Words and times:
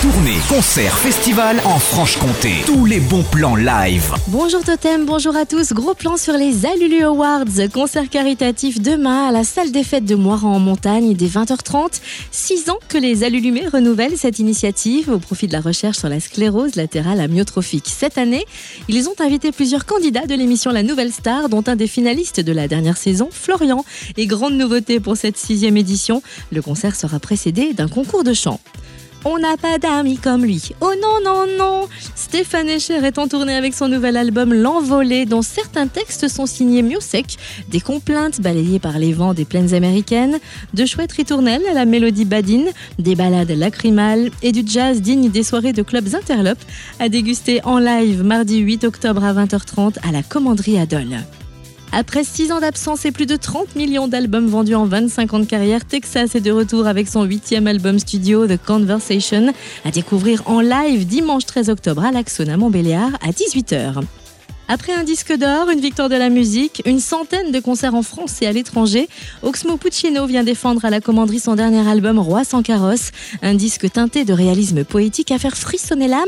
Tournée, 0.00 0.36
concert, 0.48 0.96
festival 0.96 1.60
en 1.64 1.76
Franche-Comté. 1.76 2.52
Tous 2.66 2.84
les 2.84 3.00
bons 3.00 3.24
plans 3.24 3.56
live. 3.56 4.14
Bonjour 4.28 4.62
Totem, 4.62 5.04
bonjour 5.04 5.34
à 5.34 5.44
tous. 5.44 5.72
Gros 5.72 5.94
plan 5.94 6.16
sur 6.16 6.34
les 6.34 6.66
Alulu 6.66 7.02
Awards. 7.02 7.68
Concert 7.74 8.08
caritatif 8.08 8.80
demain 8.80 9.26
à 9.26 9.32
la 9.32 9.42
salle 9.42 9.72
des 9.72 9.82
fêtes 9.82 10.04
de 10.04 10.14
Moiran 10.14 10.54
en 10.54 10.60
montagne 10.60 11.14
dès 11.14 11.26
20h30. 11.26 12.00
Six 12.30 12.70
ans 12.70 12.78
que 12.88 12.96
les 12.96 13.24
Alulumés 13.24 13.66
renouvellent 13.66 14.16
cette 14.16 14.38
initiative 14.38 15.10
au 15.10 15.18
profit 15.18 15.48
de 15.48 15.52
la 15.52 15.60
recherche 15.60 15.98
sur 15.98 16.08
la 16.08 16.20
sclérose 16.20 16.76
latérale 16.76 17.20
amyotrophique. 17.20 17.88
Cette 17.88 18.18
année, 18.18 18.44
ils 18.86 19.08
ont 19.08 19.16
invité 19.18 19.50
plusieurs 19.50 19.84
candidats 19.84 20.26
de 20.26 20.34
l'émission 20.36 20.70
La 20.70 20.84
Nouvelle 20.84 21.12
Star, 21.12 21.48
dont 21.48 21.64
un 21.66 21.74
des 21.74 21.88
finalistes 21.88 22.38
de 22.38 22.52
la 22.52 22.68
dernière 22.68 22.98
saison, 22.98 23.30
Florian. 23.32 23.84
Et 24.16 24.28
grande 24.28 24.54
nouveauté 24.54 25.00
pour 25.00 25.16
cette 25.16 25.36
sixième 25.36 25.76
édition, 25.76 26.22
le 26.52 26.62
concert 26.62 26.94
sera 26.94 27.18
précédé 27.18 27.72
d'un 27.72 27.88
concours 27.88 28.22
de 28.22 28.32
chant. 28.32 28.60
On 29.24 29.38
n'a 29.38 29.56
pas 29.56 29.78
d'amis 29.78 30.16
comme 30.16 30.44
lui. 30.44 30.70
Oh 30.80 30.92
non, 31.02 31.18
non, 31.24 31.46
non 31.58 31.88
Stéphane 32.14 32.68
Escher 32.68 33.04
est 33.04 33.18
en 33.18 33.26
tournée 33.26 33.56
avec 33.56 33.74
son 33.74 33.88
nouvel 33.88 34.16
album 34.16 34.54
L'Envolée, 34.54 35.26
dont 35.26 35.42
certains 35.42 35.88
textes 35.88 36.28
sont 36.28 36.46
signés 36.46 36.82
Miosec, 36.82 37.36
des 37.68 37.80
complaintes 37.80 38.40
balayées 38.40 38.78
par 38.78 38.98
les 38.98 39.12
vents 39.12 39.34
des 39.34 39.44
plaines 39.44 39.74
américaines, 39.74 40.38
de 40.74 40.86
chouettes 40.86 41.12
ritournelles 41.12 41.66
à 41.68 41.74
la 41.74 41.84
mélodie 41.84 42.24
badine, 42.24 42.68
des 42.98 43.16
ballades 43.16 43.50
lacrymales 43.50 44.30
et 44.42 44.52
du 44.52 44.62
jazz 44.64 45.00
digne 45.00 45.30
des 45.30 45.42
soirées 45.42 45.72
de 45.72 45.82
clubs 45.82 46.14
interlopes, 46.14 46.64
à 47.00 47.08
déguster 47.08 47.60
en 47.64 47.78
live 47.78 48.22
mardi 48.22 48.58
8 48.58 48.84
octobre 48.84 49.24
à 49.24 49.32
20h30 49.32 49.96
à 50.08 50.12
la 50.12 50.22
Commanderie 50.22 50.78
Adol. 50.78 51.18
Après 51.92 52.22
6 52.22 52.52
ans 52.52 52.60
d'absence 52.60 53.04
et 53.06 53.12
plus 53.12 53.26
de 53.26 53.36
30 53.36 53.74
millions 53.74 54.08
d'albums 54.08 54.46
vendus 54.46 54.74
en 54.74 54.84
25 54.84 55.34
ans 55.34 55.38
de 55.38 55.44
carrière, 55.44 55.84
Texas 55.84 56.34
est 56.34 56.40
de 56.40 56.52
retour 56.52 56.86
avec 56.86 57.08
son 57.08 57.24
huitième 57.24 57.66
album 57.66 57.98
studio, 57.98 58.46
The 58.46 58.58
Conversation, 58.62 59.52
à 59.84 59.90
découvrir 59.90 60.42
en 60.46 60.60
live 60.60 61.06
dimanche 61.06 61.46
13 61.46 61.70
octobre 61.70 62.04
à 62.04 62.12
l'Axon 62.12 62.48
à 62.48 62.56
Montbéliard 62.56 63.12
à 63.22 63.30
18h. 63.30 64.02
Après 64.70 64.92
un 64.92 65.02
disque 65.02 65.34
d'or, 65.34 65.70
une 65.70 65.80
victoire 65.80 66.10
de 66.10 66.14
la 66.14 66.28
musique, 66.28 66.82
une 66.84 67.00
centaine 67.00 67.52
de 67.52 67.58
concerts 67.58 67.94
en 67.94 68.02
France 68.02 68.42
et 68.42 68.46
à 68.46 68.52
l'étranger, 68.52 69.08
Oxmo 69.42 69.78
Puccino 69.78 70.26
vient 70.26 70.44
défendre 70.44 70.84
à 70.84 70.90
la 70.90 71.00
commanderie 71.00 71.38
son 71.38 71.54
dernier 71.54 71.88
album 71.88 72.18
Roi 72.18 72.44
sans 72.44 72.62
carrosse, 72.62 73.12
un 73.40 73.54
disque 73.54 73.90
teinté 73.90 74.26
de 74.26 74.34
réalisme 74.34 74.84
poétique 74.84 75.30
à 75.30 75.38
faire 75.38 75.56
frissonner 75.56 76.06
l'âme, 76.06 76.20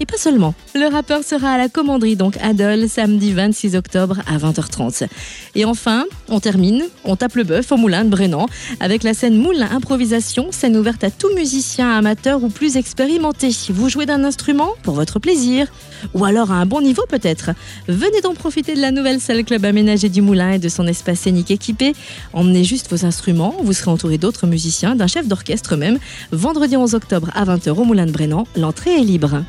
et 0.00 0.06
pas 0.06 0.16
seulement. 0.16 0.52
Le 0.74 0.86
rappeur 0.88 1.22
sera 1.22 1.50
à 1.52 1.58
la 1.58 1.68
commanderie, 1.68 2.16
donc 2.16 2.36
Adol, 2.42 2.88
samedi 2.88 3.32
26 3.32 3.76
octobre 3.76 4.18
à 4.26 4.36
20h30. 4.36 5.06
Et 5.54 5.64
enfin, 5.64 6.06
on 6.28 6.40
termine, 6.40 6.82
on 7.04 7.14
tape 7.14 7.36
le 7.36 7.44
bœuf 7.44 7.70
au 7.70 7.76
moulin 7.76 8.04
de 8.04 8.10
Brennan, 8.10 8.46
avec 8.80 9.04
la 9.04 9.14
scène 9.14 9.36
Moulin 9.36 9.70
Improvisation, 9.70 10.48
scène 10.50 10.76
ouverte 10.76 11.04
à 11.04 11.12
tout 11.12 11.32
musicien 11.36 11.96
amateur 11.96 12.42
ou 12.42 12.48
plus 12.48 12.76
expérimenté. 12.76 13.50
Vous 13.70 13.88
jouez 13.88 14.06
d'un 14.06 14.24
instrument 14.24 14.70
pour 14.82 14.94
votre 14.94 15.20
plaisir, 15.20 15.68
ou 16.14 16.24
alors 16.24 16.50
à 16.50 16.56
un 16.56 16.66
bon 16.66 16.80
niveau 16.80 17.04
peut-être. 17.08 17.52
Venez 17.88 18.20
donc 18.22 18.36
profiter 18.36 18.74
de 18.74 18.80
la 18.80 18.90
nouvelle 18.90 19.20
salle 19.20 19.44
club 19.44 19.64
aménagée 19.64 20.08
du 20.08 20.22
Moulin 20.22 20.52
et 20.52 20.58
de 20.58 20.68
son 20.68 20.86
espace 20.86 21.20
scénique 21.20 21.50
équipé. 21.50 21.94
Emmenez 22.32 22.64
juste 22.64 22.90
vos 22.90 23.04
instruments, 23.04 23.54
vous 23.62 23.72
serez 23.72 23.90
entouré 23.90 24.18
d'autres 24.18 24.46
musiciens, 24.46 24.96
d'un 24.96 25.06
chef 25.06 25.26
d'orchestre 25.28 25.76
même. 25.76 25.98
Vendredi 26.32 26.76
11 26.76 26.94
octobre 26.94 27.30
à 27.34 27.44
20h 27.44 27.70
au 27.70 27.84
Moulin 27.84 28.06
de 28.06 28.12
Brennan, 28.12 28.46
l'entrée 28.56 28.96
est 28.96 29.04
libre. 29.04 29.42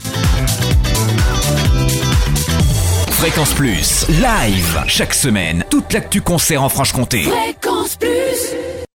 Fréquence 3.11 3.53
Plus, 3.53 4.05
live, 4.09 4.83
chaque 4.88 5.14
semaine, 5.14 5.64
toute 5.72 5.92
l'actu 5.92 6.22
concert 6.22 6.61
en 6.61 6.70
Franche-Comté. 6.70 7.23